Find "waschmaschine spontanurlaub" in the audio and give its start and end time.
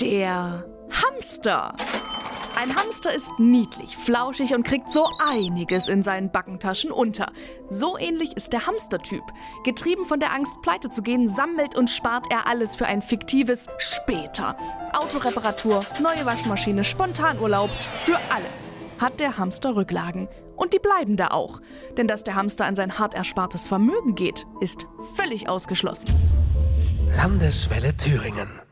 16.26-17.70